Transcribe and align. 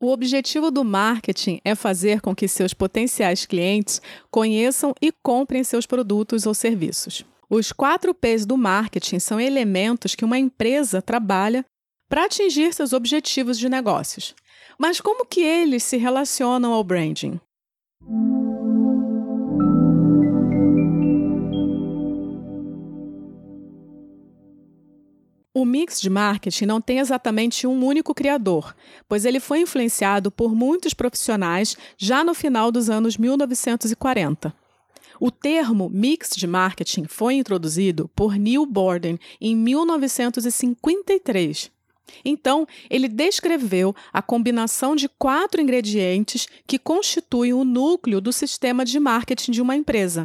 O 0.00 0.12
objetivo 0.12 0.70
do 0.70 0.84
marketing 0.84 1.60
é 1.64 1.74
fazer 1.74 2.20
com 2.20 2.32
que 2.32 2.46
seus 2.46 2.72
potenciais 2.72 3.44
clientes 3.44 4.00
conheçam 4.30 4.94
e 5.02 5.10
comprem 5.10 5.64
seus 5.64 5.86
produtos 5.86 6.46
ou 6.46 6.54
serviços. 6.54 7.24
Os 7.50 7.72
quatro 7.72 8.14
P's 8.14 8.46
do 8.46 8.56
marketing 8.56 9.18
são 9.18 9.40
elementos 9.40 10.14
que 10.14 10.24
uma 10.24 10.38
empresa 10.38 11.02
trabalha 11.02 11.64
para 12.08 12.26
atingir 12.26 12.72
seus 12.72 12.92
objetivos 12.92 13.58
de 13.58 13.68
negócios. 13.68 14.36
Mas 14.78 15.00
como 15.00 15.26
que 15.26 15.40
eles 15.40 15.82
se 15.82 15.96
relacionam 15.96 16.72
ao 16.72 16.84
branding? 16.84 17.40
O 25.58 25.64
mix 25.64 26.00
de 26.00 26.08
marketing 26.08 26.66
não 26.66 26.80
tem 26.80 27.00
exatamente 27.00 27.66
um 27.66 27.84
único 27.84 28.14
criador, 28.14 28.76
pois 29.08 29.24
ele 29.24 29.40
foi 29.40 29.62
influenciado 29.62 30.30
por 30.30 30.54
muitos 30.54 30.94
profissionais 30.94 31.76
já 31.96 32.22
no 32.22 32.32
final 32.32 32.70
dos 32.70 32.88
anos 32.88 33.16
1940. 33.16 34.54
O 35.18 35.32
termo 35.32 35.90
mix 35.92 36.30
de 36.36 36.46
marketing 36.46 37.06
foi 37.06 37.34
introduzido 37.34 38.08
por 38.14 38.36
Neil 38.36 38.64
Borden 38.64 39.18
em 39.40 39.56
1953. 39.56 41.72
Então, 42.24 42.64
ele 42.88 43.08
descreveu 43.08 43.92
a 44.12 44.22
combinação 44.22 44.94
de 44.94 45.08
quatro 45.08 45.60
ingredientes 45.60 46.46
que 46.68 46.78
constituem 46.78 47.52
o 47.52 47.64
núcleo 47.64 48.20
do 48.20 48.32
sistema 48.32 48.84
de 48.84 49.00
marketing 49.00 49.50
de 49.50 49.60
uma 49.60 49.74
empresa, 49.74 50.24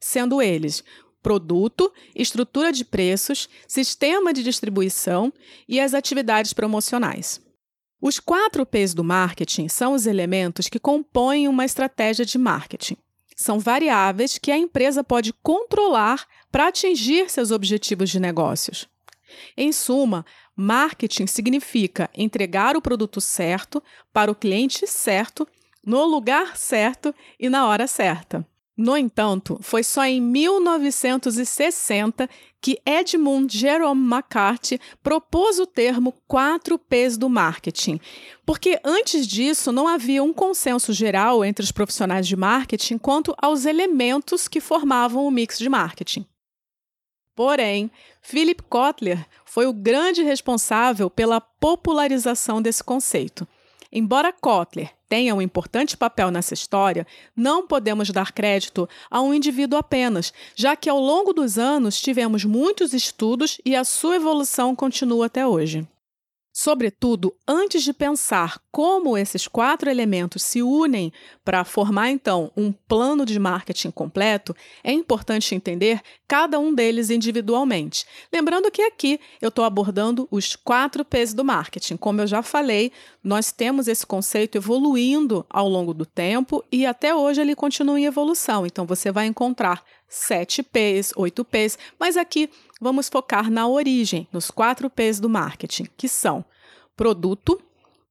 sendo 0.00 0.40
eles 0.40 0.82
produto, 1.22 1.92
estrutura 2.14 2.72
de 2.72 2.84
preços, 2.84 3.48
sistema 3.66 4.32
de 4.32 4.42
distribuição 4.42 5.32
e 5.68 5.78
as 5.80 5.94
atividades 5.94 6.52
promocionais. 6.52 7.40
Os 8.00 8.18
quatro 8.18 8.64
P's 8.64 8.94
do 8.94 9.04
marketing 9.04 9.68
são 9.68 9.92
os 9.92 10.06
elementos 10.06 10.68
que 10.68 10.78
compõem 10.78 11.46
uma 11.46 11.64
estratégia 11.64 12.24
de 12.24 12.38
marketing. 12.38 12.96
São 13.36 13.58
variáveis 13.58 14.38
que 14.38 14.50
a 14.50 14.56
empresa 14.56 15.04
pode 15.04 15.32
controlar 15.42 16.26
para 16.50 16.68
atingir 16.68 17.30
seus 17.30 17.50
objetivos 17.50 18.10
de 18.10 18.18
negócios. 18.18 18.88
Em 19.56 19.70
suma, 19.70 20.24
marketing 20.56 21.26
significa 21.26 22.10
entregar 22.14 22.76
o 22.76 22.82
produto 22.82 23.20
certo 23.20 23.82
para 24.12 24.30
o 24.30 24.34
cliente 24.34 24.86
certo, 24.86 25.46
no 25.84 26.04
lugar 26.04 26.56
certo 26.56 27.14
e 27.38 27.48
na 27.48 27.66
hora 27.66 27.86
certa. 27.86 28.46
No 28.80 28.96
entanto, 28.96 29.58
foi 29.60 29.84
só 29.84 30.06
em 30.06 30.22
1960 30.22 32.26
que 32.62 32.80
Edmund 32.86 33.54
Jerome 33.54 34.10
McCarthy 34.10 34.80
propôs 35.02 35.58
o 35.58 35.66
termo 35.66 36.14
4 36.26 36.78
P's 36.78 37.18
do 37.18 37.28
marketing, 37.28 38.00
porque 38.46 38.80
antes 38.82 39.26
disso 39.26 39.70
não 39.70 39.86
havia 39.86 40.22
um 40.22 40.32
consenso 40.32 40.94
geral 40.94 41.44
entre 41.44 41.62
os 41.62 41.70
profissionais 41.70 42.26
de 42.26 42.34
marketing 42.36 42.96
quanto 42.96 43.34
aos 43.36 43.66
elementos 43.66 44.48
que 44.48 44.62
formavam 44.62 45.26
o 45.26 45.30
mix 45.30 45.58
de 45.58 45.68
marketing. 45.68 46.24
Porém, 47.36 47.90
Philip 48.22 48.62
Kotler 48.62 49.26
foi 49.44 49.66
o 49.66 49.74
grande 49.74 50.22
responsável 50.22 51.10
pela 51.10 51.38
popularização 51.38 52.62
desse 52.62 52.82
conceito. 52.82 53.46
Embora 53.92 54.32
Kotler 54.32 54.92
tenha 55.08 55.34
um 55.34 55.42
importante 55.42 55.96
papel 55.96 56.30
nessa 56.30 56.54
história, 56.54 57.06
não 57.34 57.66
podemos 57.66 58.10
dar 58.10 58.30
crédito 58.30 58.88
a 59.10 59.20
um 59.20 59.34
indivíduo 59.34 59.78
apenas, 59.78 60.32
já 60.54 60.76
que 60.76 60.88
ao 60.88 61.00
longo 61.00 61.32
dos 61.32 61.58
anos 61.58 62.00
tivemos 62.00 62.44
muitos 62.44 62.94
estudos 62.94 63.60
e 63.64 63.74
a 63.74 63.82
sua 63.82 64.16
evolução 64.16 64.76
continua 64.76 65.26
até 65.26 65.44
hoje. 65.44 65.86
Sobretudo, 66.62 67.34
antes 67.48 67.82
de 67.82 67.90
pensar 67.90 68.60
como 68.70 69.16
esses 69.16 69.48
quatro 69.48 69.88
elementos 69.88 70.42
se 70.42 70.62
unem 70.62 71.10
para 71.42 71.64
formar 71.64 72.10
então 72.10 72.52
um 72.54 72.70
plano 72.70 73.24
de 73.24 73.38
marketing 73.38 73.90
completo, 73.90 74.54
é 74.84 74.92
importante 74.92 75.54
entender 75.54 76.02
cada 76.28 76.58
um 76.58 76.74
deles 76.74 77.08
individualmente. 77.08 78.04
Lembrando 78.30 78.70
que 78.70 78.82
aqui 78.82 79.18
eu 79.40 79.48
estou 79.48 79.64
abordando 79.64 80.28
os 80.30 80.54
quatro 80.54 81.02
P's 81.02 81.32
do 81.32 81.42
marketing. 81.42 81.96
Como 81.96 82.20
eu 82.20 82.26
já 82.26 82.42
falei, 82.42 82.92
nós 83.24 83.50
temos 83.50 83.88
esse 83.88 84.04
conceito 84.04 84.56
evoluindo 84.56 85.46
ao 85.48 85.66
longo 85.66 85.94
do 85.94 86.04
tempo 86.04 86.62
e 86.70 86.84
até 86.84 87.14
hoje 87.14 87.40
ele 87.40 87.54
continua 87.54 87.98
em 87.98 88.04
evolução. 88.04 88.66
Então 88.66 88.84
você 88.84 89.10
vai 89.10 89.24
encontrar 89.24 89.82
sete 90.10 90.62
P's, 90.62 91.12
oito 91.16 91.44
P's, 91.44 91.78
mas 91.98 92.16
aqui 92.16 92.50
vamos 92.80 93.08
focar 93.08 93.50
na 93.50 93.66
origem, 93.68 94.28
nos 94.32 94.50
quatro 94.50 94.90
P's 94.90 95.20
do 95.20 95.30
marketing, 95.30 95.86
que 95.96 96.08
são 96.08 96.44
produto, 96.96 97.62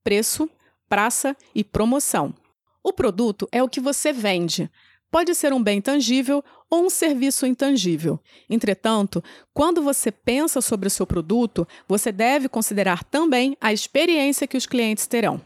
preço, 0.03 0.49
praça 0.87 1.35
e 1.53 1.63
promoção. 1.63 2.33
O 2.81 2.93
produto 2.93 3.47
é 3.51 3.61
o 3.61 3.69
que 3.69 3.81
você 3.81 4.11
vende. 4.13 4.71
Pode 5.11 5.35
ser 5.35 5.51
um 5.51 5.61
bem 5.61 5.81
tangível 5.81 6.43
ou 6.69 6.85
um 6.85 6.89
serviço 6.89 7.45
intangível. 7.45 8.19
Entretanto, 8.49 9.23
quando 9.53 9.81
você 9.81 10.11
pensa 10.11 10.61
sobre 10.61 10.87
o 10.87 10.91
seu 10.91 11.05
produto, 11.05 11.67
você 11.87 12.11
deve 12.11 12.47
considerar 12.47 13.03
também 13.03 13.57
a 13.59 13.73
experiência 13.73 14.47
que 14.47 14.57
os 14.57 14.65
clientes 14.65 15.07
terão. 15.07 15.41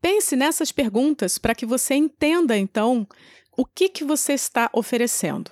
Pense 0.00 0.36
nessas 0.36 0.72
perguntas 0.72 1.38
para 1.38 1.54
que 1.54 1.64
você 1.64 1.94
entenda, 1.94 2.56
então, 2.56 3.06
o 3.56 3.64
que, 3.64 3.88
que 3.88 4.04
você 4.04 4.32
está 4.32 4.68
oferecendo. 4.72 5.50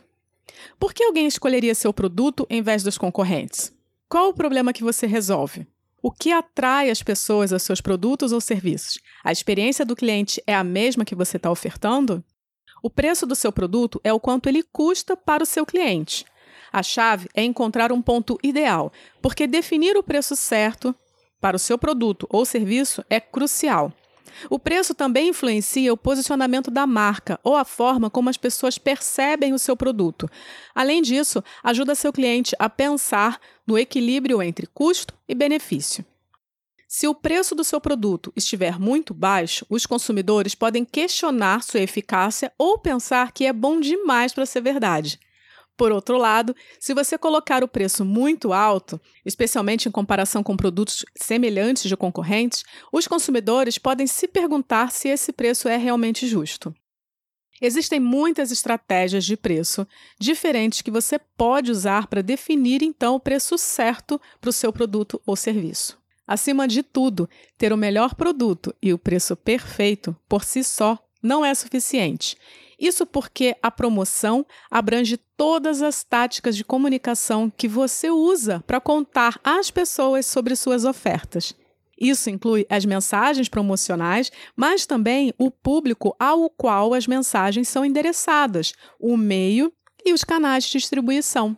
Por 0.78 0.92
que 0.92 1.04
alguém 1.04 1.26
escolheria 1.26 1.74
seu 1.74 1.92
produto 1.92 2.46
em 2.48 2.62
vez 2.62 2.82
dos 2.82 2.98
concorrentes? 2.98 3.72
Qual 4.08 4.28
o 4.28 4.34
problema 4.34 4.72
que 4.72 4.84
você 4.84 5.06
resolve? 5.06 5.66
O 6.02 6.10
que 6.10 6.32
atrai 6.32 6.90
as 6.90 7.02
pessoas 7.02 7.52
aos 7.52 7.62
seus 7.62 7.80
produtos 7.80 8.32
ou 8.32 8.40
serviços? 8.40 8.98
A 9.22 9.30
experiência 9.30 9.84
do 9.86 9.94
cliente 9.94 10.42
é 10.46 10.54
a 10.54 10.64
mesma 10.64 11.04
que 11.04 11.14
você 11.14 11.36
está 11.36 11.50
ofertando? 11.50 12.24
O 12.82 12.90
preço 12.90 13.24
do 13.24 13.36
seu 13.36 13.52
produto 13.52 14.00
é 14.02 14.12
o 14.12 14.18
quanto 14.18 14.48
ele 14.48 14.64
custa 14.64 15.16
para 15.16 15.44
o 15.44 15.46
seu 15.46 15.64
cliente. 15.64 16.26
A 16.72 16.82
chave 16.82 17.28
é 17.34 17.44
encontrar 17.44 17.92
um 17.92 18.02
ponto 18.02 18.36
ideal, 18.42 18.92
porque 19.20 19.46
definir 19.46 19.96
o 19.96 20.02
preço 20.02 20.34
certo 20.34 20.94
para 21.40 21.56
o 21.56 21.60
seu 21.60 21.78
produto 21.78 22.26
ou 22.28 22.44
serviço 22.44 23.04
é 23.08 23.20
crucial. 23.20 23.92
O 24.48 24.58
preço 24.58 24.94
também 24.94 25.28
influencia 25.28 25.92
o 25.92 25.96
posicionamento 25.96 26.70
da 26.70 26.86
marca 26.86 27.38
ou 27.42 27.56
a 27.56 27.64
forma 27.64 28.10
como 28.10 28.28
as 28.28 28.36
pessoas 28.36 28.78
percebem 28.78 29.52
o 29.52 29.58
seu 29.58 29.76
produto. 29.76 30.28
Além 30.74 31.02
disso, 31.02 31.42
ajuda 31.62 31.94
seu 31.94 32.12
cliente 32.12 32.54
a 32.58 32.68
pensar 32.68 33.40
no 33.66 33.78
equilíbrio 33.78 34.42
entre 34.42 34.66
custo 34.66 35.14
e 35.28 35.34
benefício. 35.34 36.04
Se 36.86 37.08
o 37.08 37.14
preço 37.14 37.54
do 37.54 37.64
seu 37.64 37.80
produto 37.80 38.30
estiver 38.36 38.78
muito 38.78 39.14
baixo, 39.14 39.64
os 39.70 39.86
consumidores 39.86 40.54
podem 40.54 40.84
questionar 40.84 41.62
sua 41.62 41.80
eficácia 41.80 42.52
ou 42.58 42.78
pensar 42.78 43.32
que 43.32 43.46
é 43.46 43.52
bom 43.52 43.80
demais 43.80 44.34
para 44.34 44.44
ser 44.44 44.60
verdade. 44.60 45.18
Por 45.76 45.90
outro 45.90 46.18
lado, 46.18 46.54
se 46.78 46.94
você 46.94 47.16
colocar 47.16 47.64
o 47.64 47.68
preço 47.68 48.04
muito 48.04 48.52
alto, 48.52 49.00
especialmente 49.24 49.88
em 49.88 49.92
comparação 49.92 50.42
com 50.42 50.56
produtos 50.56 51.04
semelhantes 51.16 51.84
de 51.84 51.96
concorrentes, 51.96 52.62
os 52.92 53.06
consumidores 53.08 53.78
podem 53.78 54.06
se 54.06 54.28
perguntar 54.28 54.92
se 54.92 55.08
esse 55.08 55.32
preço 55.32 55.68
é 55.68 55.76
realmente 55.76 56.26
justo. 56.26 56.74
Existem 57.60 58.00
muitas 58.00 58.50
estratégias 58.50 59.24
de 59.24 59.36
preço 59.36 59.86
diferentes 60.18 60.82
que 60.82 60.90
você 60.90 61.16
pode 61.18 61.70
usar 61.70 62.08
para 62.08 62.20
definir 62.20 62.82
então 62.82 63.14
o 63.14 63.20
preço 63.20 63.56
certo 63.56 64.20
para 64.40 64.50
o 64.50 64.52
seu 64.52 64.72
produto 64.72 65.22
ou 65.24 65.36
serviço. 65.36 65.96
Acima 66.26 66.66
de 66.66 66.82
tudo, 66.82 67.28
ter 67.56 67.72
o 67.72 67.76
melhor 67.76 68.14
produto 68.14 68.74
e 68.82 68.92
o 68.92 68.98
preço 68.98 69.36
perfeito 69.36 70.16
por 70.28 70.44
si 70.44 70.64
só 70.64 70.98
não 71.22 71.44
é 71.44 71.54
suficiente. 71.54 72.36
Isso 72.78 73.06
porque 73.06 73.56
a 73.62 73.70
promoção 73.70 74.44
abrange 74.68 75.16
todas 75.36 75.82
as 75.82 76.02
táticas 76.02 76.56
de 76.56 76.64
comunicação 76.64 77.48
que 77.48 77.68
você 77.68 78.10
usa 78.10 78.62
para 78.66 78.80
contar 78.80 79.38
às 79.44 79.70
pessoas 79.70 80.26
sobre 80.26 80.56
suas 80.56 80.84
ofertas. 80.84 81.54
Isso 81.96 82.28
inclui 82.28 82.66
as 82.68 82.84
mensagens 82.84 83.48
promocionais, 83.48 84.32
mas 84.56 84.84
também 84.84 85.32
o 85.38 85.48
público 85.48 86.16
ao 86.18 86.50
qual 86.50 86.94
as 86.94 87.06
mensagens 87.06 87.68
são 87.68 87.84
endereçadas, 87.84 88.72
o 88.98 89.16
meio 89.16 89.72
e 90.04 90.12
os 90.12 90.24
canais 90.24 90.64
de 90.64 90.72
distribuição. 90.72 91.56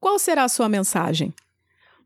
Qual 0.00 0.18
será 0.18 0.42
a 0.42 0.48
sua 0.48 0.68
mensagem? 0.68 1.32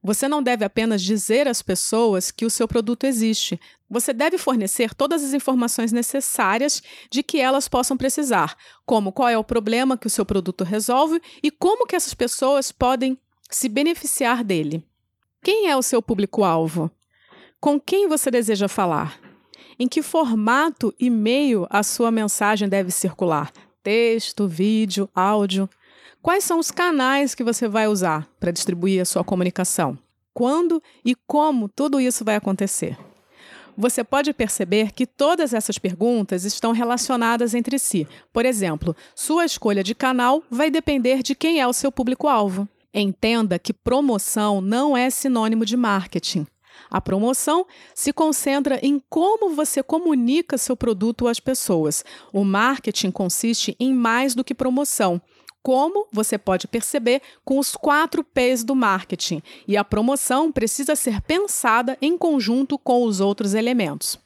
Você 0.03 0.29
não 0.29 0.43
deve 0.43 0.65
apenas 0.65 1.03
dizer 1.03 1.49
às 1.49 1.61
pessoas 1.61 2.31
que 2.31 2.45
o 2.47 2.50
seu 2.50 2.69
produto 2.69 3.05
existe. 3.05 3.61
Você 3.91 4.12
deve 4.12 4.39
fornecer 4.39 4.95
todas 4.95 5.25
as 5.25 5.35
informações 5.35 5.93
necessárias 5.93 6.83
de 7.11 7.23
que 7.23 7.41
elas 7.41 7.69
possam 7.69 7.97
precisar, 7.97 8.56
como 8.87 9.12
qual 9.12 9.29
é 9.29 9.37
o 9.37 9.45
problema 9.45 9.99
que 9.99 10.06
o 10.06 10.11
seu 10.11 10.25
produto 10.25 10.62
resolve 10.62 11.21
e 11.43 11.50
como 11.50 11.87
que 11.87 11.97
essas 11.97 12.15
pessoas 12.15 12.71
podem 12.71 13.19
se 13.50 13.69
beneficiar 13.69 14.45
dele. 14.45 14.85
Quem 15.43 15.69
é 15.69 15.77
o 15.77 15.83
seu 15.83 16.03
público-alvo? 16.03 16.91
Com 17.61 17.81
quem 17.81 18.09
você 18.09 18.31
deseja 18.31 18.69
falar? 18.69 19.19
Em 19.79 19.89
que 19.89 20.03
formato 20.03 20.94
e 20.99 21.09
meio 21.09 21.67
a 21.71 21.83
sua 21.83 22.11
mensagem 22.11 22.69
deve 22.69 22.91
circular? 22.91 23.53
Texto, 23.83 24.47
vídeo, 24.47 25.09
áudio? 25.15 25.69
Quais 26.20 26.43
são 26.43 26.59
os 26.59 26.70
canais 26.70 27.35
que 27.35 27.44
você 27.44 27.69
vai 27.69 27.87
usar 27.87 28.29
para 28.41 28.50
distribuir 28.50 29.00
a 29.00 29.05
sua 29.05 29.23
comunicação? 29.23 29.97
Quando 30.35 30.82
e 31.05 31.15
como 31.15 31.69
tudo 31.69 32.00
isso 32.00 32.25
vai 32.25 32.35
acontecer? 32.35 32.99
Você 33.76 34.03
pode 34.03 34.32
perceber 34.32 34.91
que 34.91 35.06
todas 35.06 35.55
essas 35.55 35.79
perguntas 35.79 36.44
estão 36.44 36.73
relacionadas 36.73 37.55
entre 37.55 37.79
si. 37.79 38.06
Por 38.32 38.44
exemplo, 38.44 38.97
sua 39.15 39.44
escolha 39.44 39.85
de 39.85 39.94
canal 39.94 40.43
vai 40.50 40.69
depender 40.69 41.23
de 41.23 41.37
quem 41.37 41.61
é 41.61 41.67
o 41.67 41.73
seu 41.73 41.93
público-alvo. 41.93 42.69
Entenda 42.93 43.56
que 43.56 43.73
promoção 43.73 44.61
não 44.61 44.97
é 44.97 45.09
sinônimo 45.11 45.65
de 45.65 45.76
marketing. 45.76 46.44
A 46.91 47.00
promoção 47.00 47.65
se 47.94 48.12
concentra 48.12 48.81
em 48.82 49.00
como 49.09 49.55
você 49.55 49.82
comunica 49.82 50.59
seu 50.59 50.76
produto 50.76 51.29
às 51.29 51.38
pessoas. 51.38 52.05
O 52.32 52.44
marketing 52.44 53.12
consiste 53.12 53.76
em 53.79 53.94
mais 53.94 54.35
do 54.35 54.43
que 54.43 54.55
promoção 54.55 55.23
como 55.62 56.06
você 56.12 56.38
pode 56.38 56.66
perceber 56.66 57.20
com 57.44 57.58
os 57.58 57.76
quatro 57.76 58.22
P's 58.25 58.64
do 58.64 58.75
marketing, 58.75 59.43
e 59.66 59.76
a 59.76 59.84
promoção 59.84 60.50
precisa 60.50 60.96
ser 60.96 61.20
pensada 61.20 61.96
em 62.00 62.16
conjunto 62.16 62.78
com 62.78 63.02
os 63.05 63.20
outros 63.20 63.55
elementos. 63.55 64.19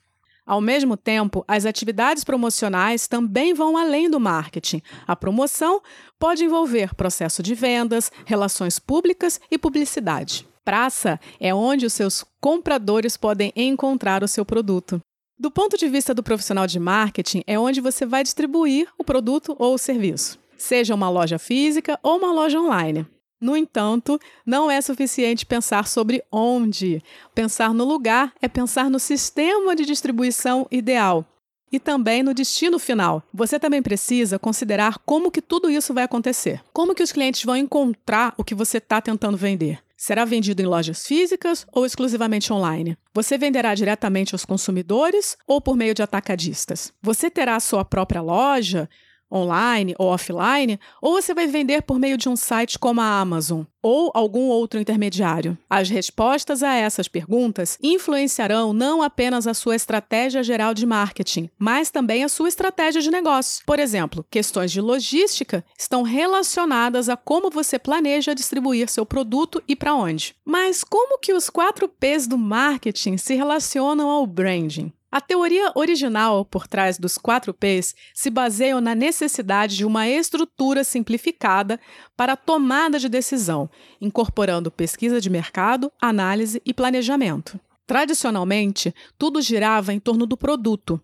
Ao 0.44 0.60
mesmo 0.60 0.96
tempo, 0.96 1.44
as 1.46 1.64
atividades 1.64 2.24
promocionais 2.24 3.06
também 3.06 3.54
vão 3.54 3.76
além 3.76 4.10
do 4.10 4.18
marketing. 4.18 4.82
A 5.06 5.14
promoção 5.14 5.80
pode 6.18 6.44
envolver 6.44 6.94
processo 6.94 7.42
de 7.42 7.54
vendas, 7.54 8.10
relações 8.26 8.78
públicas 8.78 9.40
e 9.50 9.56
publicidade. 9.56 10.46
Praça 10.64 11.18
é 11.40 11.54
onde 11.54 11.86
os 11.86 11.92
seus 11.92 12.24
compradores 12.40 13.16
podem 13.16 13.52
encontrar 13.54 14.22
o 14.22 14.28
seu 14.28 14.44
produto. 14.44 15.00
Do 15.38 15.50
ponto 15.50 15.76
de 15.76 15.88
vista 15.88 16.14
do 16.14 16.22
profissional 16.22 16.66
de 16.66 16.78
marketing, 16.78 17.42
é 17.46 17.58
onde 17.58 17.80
você 17.80 18.06
vai 18.06 18.22
distribuir 18.22 18.88
o 18.96 19.02
produto 19.02 19.56
ou 19.58 19.74
o 19.74 19.78
serviço, 19.78 20.38
seja 20.62 20.94
uma 20.94 21.10
loja 21.10 21.38
física 21.38 21.98
ou 22.02 22.18
uma 22.18 22.32
loja 22.32 22.60
online. 22.60 23.06
No 23.40 23.56
entanto, 23.56 24.20
não 24.46 24.70
é 24.70 24.80
suficiente 24.80 25.44
pensar 25.44 25.88
sobre 25.88 26.22
onde. 26.30 27.02
Pensar 27.34 27.74
no 27.74 27.84
lugar 27.84 28.32
é 28.40 28.46
pensar 28.46 28.88
no 28.88 29.00
sistema 29.00 29.74
de 29.74 29.84
distribuição 29.84 30.66
ideal 30.70 31.26
e 31.72 31.80
também 31.80 32.22
no 32.22 32.34
destino 32.34 32.78
final. 32.78 33.22
Você 33.34 33.58
também 33.58 33.82
precisa 33.82 34.38
considerar 34.38 34.98
como 35.04 35.30
que 35.30 35.42
tudo 35.42 35.68
isso 35.68 35.92
vai 35.92 36.04
acontecer. 36.04 36.62
Como 36.72 36.94
que 36.94 37.02
os 37.02 37.10
clientes 37.10 37.42
vão 37.42 37.56
encontrar 37.56 38.32
o 38.36 38.44
que 38.44 38.54
você 38.54 38.78
está 38.78 39.00
tentando 39.00 39.36
vender. 39.36 39.80
Será 39.96 40.24
vendido 40.24 40.60
em 40.60 40.66
lojas 40.66 41.06
físicas 41.06 41.66
ou 41.72 41.86
exclusivamente 41.86 42.52
online? 42.52 42.96
Você 43.14 43.38
venderá 43.38 43.74
diretamente 43.74 44.34
aos 44.34 44.44
consumidores 44.44 45.36
ou 45.46 45.60
por 45.60 45.76
meio 45.76 45.94
de 45.94 46.02
atacadistas? 46.02 46.92
Você 47.00 47.30
terá 47.30 47.56
a 47.56 47.60
sua 47.60 47.84
própria 47.84 48.20
loja? 48.20 48.88
Online 49.32 49.94
ou 49.98 50.08
offline, 50.08 50.78
ou 51.00 51.20
você 51.20 51.32
vai 51.32 51.46
vender 51.46 51.82
por 51.82 51.98
meio 51.98 52.16
de 52.16 52.28
um 52.28 52.36
site 52.36 52.78
como 52.78 53.00
a 53.00 53.20
Amazon 53.20 53.62
ou 53.82 54.12
algum 54.14 54.46
outro 54.46 54.78
intermediário? 54.78 55.58
As 55.68 55.90
respostas 55.90 56.62
a 56.62 56.72
essas 56.74 57.08
perguntas 57.08 57.76
influenciarão 57.82 58.72
não 58.72 59.02
apenas 59.02 59.46
a 59.46 59.54
sua 59.54 59.74
estratégia 59.74 60.42
geral 60.42 60.72
de 60.72 60.86
marketing, 60.86 61.50
mas 61.58 61.90
também 61.90 62.22
a 62.22 62.28
sua 62.28 62.48
estratégia 62.48 63.02
de 63.02 63.10
negócio. 63.10 63.64
Por 63.66 63.80
exemplo, 63.80 64.24
questões 64.30 64.70
de 64.70 64.80
logística 64.80 65.64
estão 65.76 66.02
relacionadas 66.02 67.08
a 67.08 67.16
como 67.16 67.50
você 67.50 67.78
planeja 67.78 68.34
distribuir 68.34 68.88
seu 68.88 69.04
produto 69.04 69.62
e 69.66 69.74
para 69.74 69.94
onde. 69.94 70.34
Mas 70.44 70.84
como 70.84 71.18
que 71.18 71.32
os 71.32 71.50
quatro 71.50 71.88
P's 71.88 72.26
do 72.26 72.38
marketing 72.38 73.16
se 73.16 73.34
relacionam 73.34 74.08
ao 74.08 74.26
branding? 74.26 74.92
A 75.12 75.20
teoria 75.20 75.70
original 75.74 76.42
por 76.42 76.66
trás 76.66 76.96
dos 76.96 77.18
4 77.18 77.52
Ps 77.52 77.94
se 78.14 78.30
baseia 78.30 78.80
na 78.80 78.94
necessidade 78.94 79.76
de 79.76 79.84
uma 79.84 80.08
estrutura 80.08 80.82
simplificada 80.84 81.78
para 82.16 82.32
a 82.32 82.36
tomada 82.36 82.98
de 82.98 83.10
decisão, 83.10 83.68
incorporando 84.00 84.70
pesquisa 84.70 85.20
de 85.20 85.28
mercado, 85.28 85.92
análise 86.00 86.62
e 86.64 86.72
planejamento. 86.72 87.60
Tradicionalmente, 87.86 88.94
tudo 89.18 89.42
girava 89.42 89.92
em 89.92 90.00
torno 90.00 90.24
do 90.24 90.34
produto. 90.34 90.98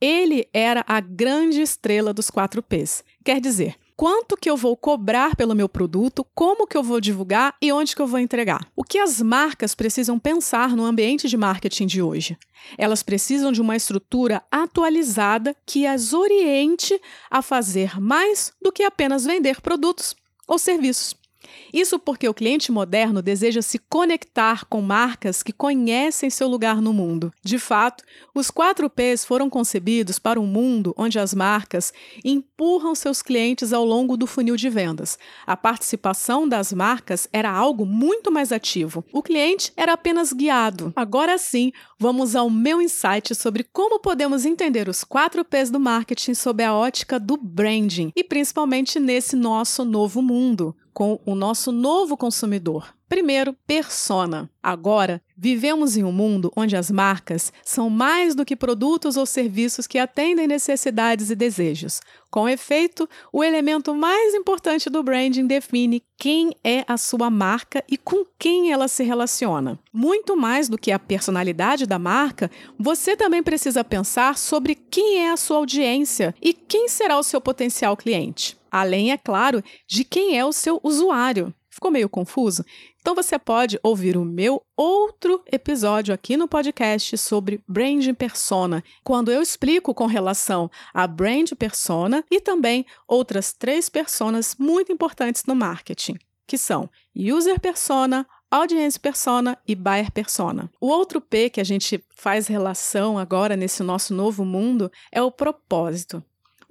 Ele 0.00 0.48
era 0.52 0.84
a 0.88 0.98
grande 0.98 1.60
estrela 1.60 2.12
dos 2.12 2.30
4 2.30 2.60
Ps. 2.60 3.04
Quer 3.24 3.40
dizer, 3.40 3.76
quanto 3.96 4.36
que 4.36 4.48
eu 4.48 4.56
vou 4.56 4.76
cobrar 4.76 5.36
pelo 5.36 5.54
meu 5.54 5.68
produto, 5.68 6.26
como 6.34 6.66
que 6.66 6.76
eu 6.76 6.82
vou 6.82 7.00
divulgar 7.00 7.54
e 7.60 7.72
onde 7.72 7.94
que 7.94 8.02
eu 8.02 8.06
vou 8.06 8.18
entregar. 8.18 8.66
O 8.76 8.82
que 8.82 8.98
as 8.98 9.20
marcas 9.20 9.74
precisam 9.74 10.18
pensar 10.18 10.76
no 10.76 10.84
ambiente 10.84 11.28
de 11.28 11.36
marketing 11.36 11.86
de 11.86 12.02
hoje? 12.02 12.36
Elas 12.78 13.02
precisam 13.02 13.52
de 13.52 13.60
uma 13.60 13.76
estrutura 13.76 14.42
atualizada 14.50 15.54
que 15.66 15.86
as 15.86 16.12
oriente 16.12 17.00
a 17.30 17.42
fazer 17.42 18.00
mais 18.00 18.52
do 18.60 18.72
que 18.72 18.82
apenas 18.82 19.24
vender 19.24 19.60
produtos 19.60 20.16
ou 20.46 20.58
serviços. 20.58 21.23
Isso 21.72 21.98
porque 21.98 22.28
o 22.28 22.34
cliente 22.34 22.70
moderno 22.70 23.22
deseja 23.22 23.62
se 23.62 23.78
conectar 23.78 24.64
com 24.66 24.80
marcas 24.80 25.42
que 25.42 25.52
conhecem 25.52 26.30
seu 26.30 26.48
lugar 26.48 26.80
no 26.80 26.92
mundo. 26.92 27.32
De 27.42 27.58
fato, 27.58 28.04
os 28.34 28.50
4 28.50 28.88
Ps 28.90 29.24
foram 29.24 29.50
concebidos 29.50 30.18
para 30.18 30.40
um 30.40 30.46
mundo 30.46 30.94
onde 30.96 31.18
as 31.18 31.34
marcas 31.34 31.92
empurram 32.24 32.94
seus 32.94 33.22
clientes 33.22 33.72
ao 33.72 33.84
longo 33.84 34.16
do 34.16 34.26
funil 34.26 34.56
de 34.56 34.68
vendas. 34.68 35.18
A 35.46 35.56
participação 35.56 36.48
das 36.48 36.72
marcas 36.72 37.28
era 37.32 37.50
algo 37.50 37.84
muito 37.84 38.30
mais 38.30 38.52
ativo. 38.52 39.04
O 39.12 39.22
cliente 39.22 39.72
era 39.76 39.92
apenas 39.92 40.32
guiado. 40.32 40.92
Agora 40.94 41.38
sim, 41.38 41.72
vamos 41.98 42.36
ao 42.36 42.48
meu 42.50 42.80
insight 42.80 43.34
sobre 43.34 43.64
como 43.72 44.00
podemos 44.00 44.44
entender 44.44 44.88
os 44.88 45.04
4 45.04 45.44
Ps 45.44 45.70
do 45.70 45.80
marketing 45.80 46.34
sob 46.34 46.62
a 46.62 46.74
ótica 46.74 47.18
do 47.18 47.36
branding 47.36 48.12
e 48.14 48.22
principalmente 48.22 49.00
nesse 49.00 49.36
nosso 49.36 49.84
novo 49.84 50.22
mundo 50.22 50.76
com 50.94 51.20
o 51.26 51.34
nosso 51.34 51.72
novo 51.72 52.16
consumidor. 52.16 52.94
Primeiro, 53.08 53.54
persona. 53.66 54.50
Agora, 54.62 55.20
vivemos 55.36 55.96
em 55.96 56.02
um 56.02 56.10
mundo 56.10 56.50
onde 56.56 56.74
as 56.74 56.90
marcas 56.90 57.52
são 57.62 57.90
mais 57.90 58.34
do 58.34 58.44
que 58.44 58.56
produtos 58.56 59.16
ou 59.16 59.26
serviços 59.26 59.86
que 59.86 59.98
atendem 59.98 60.46
necessidades 60.46 61.30
e 61.30 61.34
desejos. 61.34 62.00
Com 62.30 62.48
efeito, 62.48 63.08
o 63.32 63.44
elemento 63.44 63.94
mais 63.94 64.34
importante 64.34 64.88
do 64.88 65.02
branding 65.02 65.46
define 65.46 66.02
quem 66.16 66.56
é 66.64 66.84
a 66.88 66.96
sua 66.96 67.28
marca 67.28 67.84
e 67.88 67.96
com 67.96 68.24
quem 68.38 68.72
ela 68.72 68.88
se 68.88 69.04
relaciona. 69.04 69.78
Muito 69.92 70.36
mais 70.36 70.68
do 70.68 70.78
que 70.78 70.90
a 70.90 70.98
personalidade 70.98 71.86
da 71.86 71.98
marca, 71.98 72.50
você 72.78 73.16
também 73.16 73.42
precisa 73.42 73.84
pensar 73.84 74.38
sobre 74.38 74.74
quem 74.74 75.18
é 75.18 75.30
a 75.30 75.36
sua 75.36 75.58
audiência 75.58 76.34
e 76.40 76.52
quem 76.52 76.88
será 76.88 77.18
o 77.18 77.22
seu 77.22 77.40
potencial 77.40 77.96
cliente 77.96 78.56
além, 78.74 79.12
é 79.12 79.16
claro, 79.16 79.62
de 79.86 80.02
quem 80.02 80.36
é 80.36 80.44
o 80.44 80.52
seu 80.52 80.80
usuário. 80.82 81.54
Ficou 81.70 81.92
meio 81.92 82.08
confuso? 82.08 82.64
Então 83.00 83.14
você 83.14 83.38
pode 83.38 83.78
ouvir 83.82 84.16
o 84.16 84.24
meu 84.24 84.62
outro 84.76 85.42
episódio 85.50 86.12
aqui 86.12 86.36
no 86.36 86.48
podcast 86.48 87.16
sobre 87.18 87.62
branding 87.68 88.14
persona, 88.14 88.82
quando 89.04 89.30
eu 89.30 89.40
explico 89.40 89.94
com 89.94 90.06
relação 90.06 90.68
a 90.92 91.06
brand 91.06 91.50
persona 91.52 92.24
e 92.30 92.40
também 92.40 92.84
outras 93.06 93.52
três 93.52 93.88
personas 93.88 94.56
muito 94.58 94.90
importantes 94.90 95.44
no 95.44 95.54
marketing, 95.54 96.16
que 96.46 96.58
são 96.58 96.90
user 97.14 97.60
persona, 97.60 98.26
audience 98.50 98.98
persona 98.98 99.56
e 99.66 99.74
buyer 99.74 100.10
persona. 100.10 100.70
O 100.80 100.88
outro 100.88 101.20
P 101.20 101.50
que 101.50 101.60
a 101.60 101.64
gente 101.64 102.04
faz 102.16 102.48
relação 102.48 103.18
agora 103.18 103.56
nesse 103.56 103.82
nosso 103.82 104.14
novo 104.14 104.44
mundo 104.44 104.90
é 105.12 105.22
o 105.22 105.30
propósito. 105.30 106.22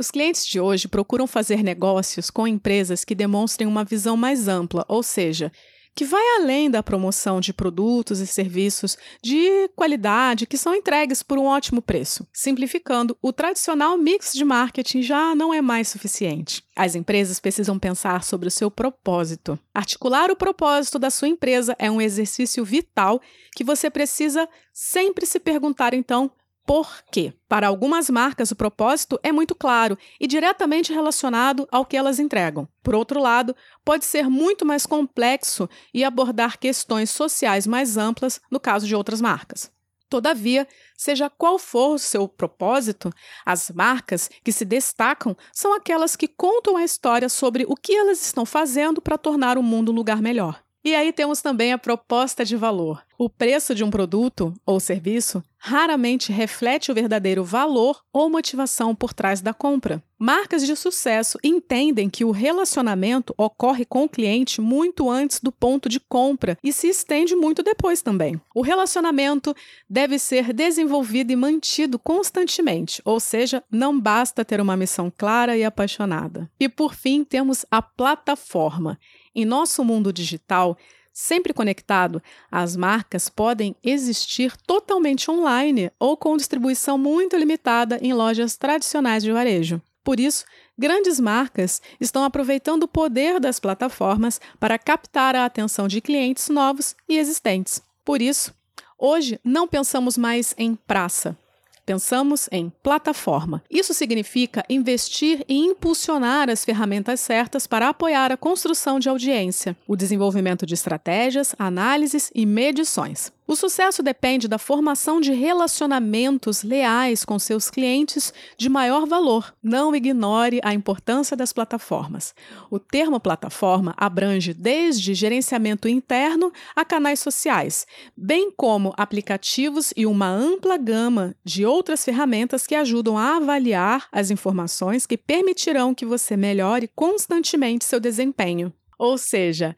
Os 0.03 0.11
clientes 0.11 0.45
de 0.45 0.59
hoje 0.59 0.89
procuram 0.89 1.25
fazer 1.25 1.63
negócios 1.63 2.29
com 2.29 2.45
empresas 2.45 3.05
que 3.05 3.15
demonstrem 3.15 3.65
uma 3.65 3.85
visão 3.85 4.17
mais 4.17 4.49
ampla, 4.49 4.83
ou 4.89 5.01
seja, 5.01 5.49
que 5.95 6.03
vai 6.03 6.21
além 6.41 6.69
da 6.69 6.83
promoção 6.83 7.39
de 7.39 7.53
produtos 7.53 8.19
e 8.19 8.27
serviços 8.27 8.97
de 9.21 9.69
qualidade 9.77 10.45
que 10.45 10.57
são 10.57 10.75
entregues 10.75 11.23
por 11.23 11.39
um 11.39 11.45
ótimo 11.45 11.81
preço. 11.81 12.27
Simplificando, 12.33 13.17
o 13.21 13.31
tradicional 13.31 13.97
mix 13.97 14.33
de 14.33 14.43
marketing 14.43 15.03
já 15.03 15.33
não 15.33 15.53
é 15.53 15.61
mais 15.61 15.87
suficiente. 15.87 16.61
As 16.75 16.95
empresas 16.95 17.39
precisam 17.39 17.79
pensar 17.79 18.25
sobre 18.25 18.49
o 18.49 18.51
seu 18.51 18.69
propósito. 18.69 19.57
Articular 19.73 20.29
o 20.29 20.35
propósito 20.35 20.99
da 20.99 21.09
sua 21.09 21.29
empresa 21.29 21.77
é 21.79 21.89
um 21.89 22.01
exercício 22.01 22.65
vital 22.65 23.21
que 23.55 23.63
você 23.63 23.89
precisa 23.89 24.49
sempre 24.73 25.25
se 25.25 25.39
perguntar, 25.39 25.93
então, 25.93 26.29
por 26.65 27.03
quê? 27.11 27.33
Para 27.49 27.67
algumas 27.67 28.09
marcas, 28.09 28.51
o 28.51 28.55
propósito 28.55 29.19
é 29.21 29.33
muito 29.33 29.53
claro 29.53 29.97
e 30.19 30.25
diretamente 30.25 30.93
relacionado 30.93 31.67
ao 31.69 31.85
que 31.85 31.97
elas 31.97 32.19
entregam. 32.19 32.67
Por 32.81 32.95
outro 32.95 33.19
lado, 33.19 33.53
pode 33.83 34.05
ser 34.05 34.29
muito 34.29 34.65
mais 34.65 34.85
complexo 34.85 35.69
e 35.93 36.05
abordar 36.05 36.57
questões 36.57 37.09
sociais 37.09 37.67
mais 37.67 37.97
amplas 37.97 38.39
no 38.49 38.61
caso 38.61 38.87
de 38.87 38.95
outras 38.95 39.19
marcas. 39.19 39.69
Todavia, 40.09 40.65
seja 40.95 41.29
qual 41.29 41.59
for 41.59 41.95
o 41.95 41.99
seu 41.99 42.27
propósito, 42.27 43.11
as 43.45 43.69
marcas 43.71 44.29
que 44.43 44.51
se 44.51 44.63
destacam 44.63 45.35
são 45.51 45.73
aquelas 45.73 46.15
que 46.15 46.27
contam 46.27 46.77
a 46.77 46.83
história 46.83 47.27
sobre 47.27 47.65
o 47.67 47.75
que 47.75 47.93
elas 47.93 48.23
estão 48.23 48.45
fazendo 48.45 49.01
para 49.01 49.17
tornar 49.17 49.57
o 49.57 49.63
mundo 49.63 49.91
um 49.91 49.95
lugar 49.95 50.21
melhor. 50.21 50.62
E 50.85 50.93
aí 50.93 51.13
temos 51.13 51.41
também 51.41 51.71
a 51.71 51.77
proposta 51.77 52.43
de 52.43 52.57
valor. 52.57 53.01
O 53.17 53.29
preço 53.29 53.73
de 53.73 53.85
um 53.85 53.89
produto 53.89 54.53
ou 54.65 54.81
serviço 54.81 55.41
raramente 55.57 56.29
reflete 56.29 56.91
o 56.91 56.93
verdadeiro 56.93 57.41
valor 57.41 58.03
ou 58.11 58.29
motivação 58.29 58.93
por 58.93 59.13
trás 59.13 59.39
da 59.39 59.53
compra. 59.53 60.03
Marcas 60.19 60.65
de 60.65 60.75
sucesso 60.75 61.37
entendem 61.41 62.09
que 62.09 62.25
o 62.25 62.31
relacionamento 62.31 63.33
ocorre 63.37 63.85
com 63.85 64.03
o 64.03 64.09
cliente 64.09 64.59
muito 64.59 65.09
antes 65.09 65.39
do 65.39 65.53
ponto 65.53 65.87
de 65.87 66.01
compra 66.01 66.57
e 66.61 66.73
se 66.73 66.87
estende 66.87 67.33
muito 67.33 67.63
depois 67.63 68.01
também. 68.01 68.41
O 68.53 68.61
relacionamento 68.61 69.55
deve 69.89 70.19
ser 70.19 70.51
desenvolvido 70.51 71.31
e 71.31 71.35
mantido 71.37 71.97
constantemente, 71.97 73.01
ou 73.05 73.21
seja, 73.21 73.63
não 73.71 73.97
basta 73.97 74.43
ter 74.43 74.59
uma 74.59 74.75
missão 74.75 75.09
clara 75.15 75.55
e 75.55 75.63
apaixonada. 75.63 76.51
E 76.59 76.67
por 76.67 76.93
fim, 76.93 77.23
temos 77.23 77.65
a 77.71 77.81
plataforma. 77.81 78.99
Em 79.35 79.45
nosso 79.45 79.83
mundo 79.83 80.13
digital, 80.13 80.77
Sempre 81.13 81.53
conectado, 81.53 82.23
as 82.51 82.75
marcas 82.75 83.29
podem 83.29 83.75
existir 83.83 84.57
totalmente 84.57 85.29
online 85.29 85.91
ou 85.99 86.17
com 86.17 86.35
distribuição 86.35 86.97
muito 86.97 87.37
limitada 87.37 87.99
em 88.01 88.13
lojas 88.13 88.57
tradicionais 88.57 89.21
de 89.21 89.31
varejo. 89.31 89.79
Por 90.03 90.19
isso, 90.19 90.43
grandes 90.75 91.19
marcas 91.19 91.83
estão 92.01 92.23
aproveitando 92.23 92.83
o 92.83 92.87
poder 92.87 93.39
das 93.39 93.59
plataformas 93.59 94.41
para 94.59 94.79
captar 94.79 95.35
a 95.35 95.45
atenção 95.45 95.87
de 95.87 96.01
clientes 96.01 96.49
novos 96.49 96.95
e 97.07 97.19
existentes. 97.19 97.79
Por 98.03 98.19
isso, 98.19 98.51
hoje 98.97 99.39
não 99.43 99.67
pensamos 99.67 100.17
mais 100.17 100.55
em 100.57 100.73
praça, 100.73 101.37
Pensamos 101.85 102.47
em 102.51 102.71
plataforma. 102.81 103.61
Isso 103.69 103.93
significa 103.93 104.63
investir 104.69 105.43
e 105.47 105.57
impulsionar 105.57 106.49
as 106.49 106.63
ferramentas 106.63 107.19
certas 107.19 107.67
para 107.67 107.89
apoiar 107.89 108.31
a 108.31 108.37
construção 108.37 108.99
de 108.99 109.09
audiência, 109.09 109.75
o 109.87 109.95
desenvolvimento 109.95 110.65
de 110.65 110.73
estratégias, 110.73 111.53
análises 111.59 112.31
e 112.33 112.45
medições. 112.45 113.31
O 113.45 113.57
sucesso 113.57 114.01
depende 114.01 114.47
da 114.47 114.57
formação 114.57 115.19
de 115.19 115.33
relacionamentos 115.33 116.63
leais 116.63 117.25
com 117.25 117.37
seus 117.37 117.69
clientes 117.69 118.33
de 118.57 118.69
maior 118.69 119.05
valor. 119.05 119.53
Não 119.61 119.93
ignore 119.93 120.61
a 120.63 120.73
importância 120.73 121.35
das 121.35 121.51
plataformas. 121.51 122.33
O 122.71 122.79
termo 122.79 123.19
plataforma 123.19 123.93
abrange 123.97 124.53
desde 124.53 125.13
gerenciamento 125.13 125.89
interno 125.89 126.53
a 126.73 126.85
canais 126.85 127.19
sociais, 127.19 127.85
bem 128.15 128.49
como 128.49 128.93
aplicativos 128.95 129.93
e 129.97 130.05
uma 130.05 130.29
ampla 130.29 130.77
gama 130.77 131.35
de 131.43 131.65
outras 131.65 132.05
ferramentas 132.05 132.65
que 132.65 132.75
ajudam 132.75 133.17
a 133.17 133.35
avaliar 133.35 134.07
as 134.09 134.31
informações 134.31 135.05
que 135.05 135.17
permitirão 135.17 135.93
que 135.93 136.05
você 136.05 136.37
melhore 136.37 136.89
constantemente 136.95 137.83
seu 137.83 137.99
desempenho. 137.99 138.71
Ou 138.97 139.17
seja, 139.17 139.75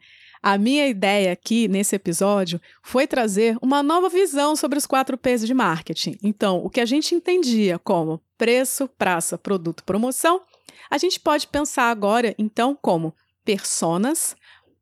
a 0.48 0.56
minha 0.56 0.86
ideia 0.86 1.32
aqui 1.32 1.66
nesse 1.66 1.96
episódio 1.96 2.60
foi 2.80 3.04
trazer 3.04 3.58
uma 3.60 3.82
nova 3.82 4.08
visão 4.08 4.54
sobre 4.54 4.78
os 4.78 4.86
quatro 4.86 5.18
P's 5.18 5.44
de 5.44 5.52
marketing. 5.52 6.16
Então, 6.22 6.64
o 6.64 6.70
que 6.70 6.80
a 6.80 6.84
gente 6.84 7.16
entendia 7.16 7.80
como 7.80 8.22
preço, 8.38 8.86
praça, 8.96 9.36
produto, 9.36 9.82
promoção, 9.82 10.40
a 10.88 10.98
gente 10.98 11.18
pode 11.18 11.48
pensar 11.48 11.90
agora 11.90 12.32
então 12.38 12.78
como 12.80 13.12
personas, 13.44 14.36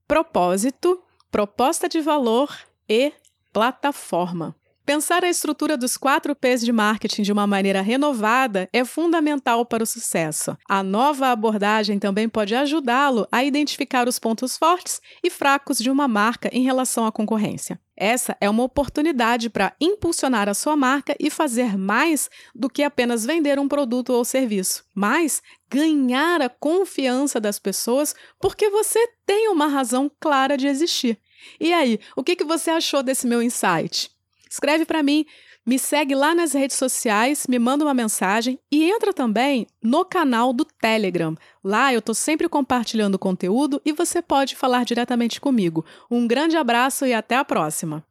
propósito, 0.06 1.02
proposta 1.30 1.88
de 1.88 2.02
valor 2.02 2.54
e 2.86 3.10
plataforma. 3.50 4.54
Pensar 4.86 5.24
a 5.24 5.30
estrutura 5.30 5.78
dos 5.78 5.96
quatro 5.96 6.36
P's 6.36 6.60
de 6.60 6.70
marketing 6.70 7.22
de 7.22 7.32
uma 7.32 7.46
maneira 7.46 7.80
renovada 7.80 8.68
é 8.70 8.84
fundamental 8.84 9.64
para 9.64 9.82
o 9.82 9.86
sucesso. 9.86 10.54
A 10.68 10.82
nova 10.82 11.28
abordagem 11.28 11.98
também 11.98 12.28
pode 12.28 12.54
ajudá-lo 12.54 13.26
a 13.32 13.42
identificar 13.42 14.06
os 14.06 14.18
pontos 14.18 14.58
fortes 14.58 15.00
e 15.22 15.30
fracos 15.30 15.78
de 15.78 15.90
uma 15.90 16.06
marca 16.06 16.50
em 16.52 16.64
relação 16.64 17.06
à 17.06 17.10
concorrência. 17.10 17.80
Essa 17.96 18.36
é 18.42 18.50
uma 18.50 18.62
oportunidade 18.62 19.48
para 19.48 19.72
impulsionar 19.80 20.50
a 20.50 20.54
sua 20.54 20.76
marca 20.76 21.16
e 21.18 21.30
fazer 21.30 21.78
mais 21.78 22.28
do 22.54 22.68
que 22.68 22.82
apenas 22.82 23.24
vender 23.24 23.58
um 23.58 23.68
produto 23.68 24.10
ou 24.10 24.22
serviço, 24.22 24.84
mas 24.94 25.40
ganhar 25.70 26.42
a 26.42 26.50
confiança 26.50 27.40
das 27.40 27.58
pessoas 27.58 28.14
porque 28.38 28.68
você 28.68 28.98
tem 29.24 29.48
uma 29.48 29.66
razão 29.66 30.10
clara 30.20 30.58
de 30.58 30.66
existir. 30.66 31.18
E 31.58 31.72
aí, 31.72 31.98
o 32.14 32.22
que, 32.22 32.36
que 32.36 32.44
você 32.44 32.70
achou 32.70 33.02
desse 33.02 33.26
meu 33.26 33.42
insight? 33.42 34.13
Escreve 34.54 34.84
para 34.84 35.02
mim, 35.02 35.26
me 35.66 35.80
segue 35.80 36.14
lá 36.14 36.32
nas 36.32 36.52
redes 36.52 36.76
sociais, 36.76 37.44
me 37.48 37.58
manda 37.58 37.84
uma 37.84 37.92
mensagem 37.92 38.56
e 38.70 38.84
entra 38.88 39.12
também 39.12 39.66
no 39.82 40.04
canal 40.04 40.52
do 40.52 40.64
Telegram. 40.64 41.36
Lá 41.62 41.92
eu 41.92 41.98
estou 41.98 42.14
sempre 42.14 42.48
compartilhando 42.48 43.18
conteúdo 43.18 43.82
e 43.84 43.90
você 43.92 44.22
pode 44.22 44.54
falar 44.54 44.84
diretamente 44.84 45.40
comigo. 45.40 45.84
Um 46.08 46.24
grande 46.24 46.56
abraço 46.56 47.04
e 47.04 47.12
até 47.12 47.36
a 47.36 47.44
próxima! 47.44 48.00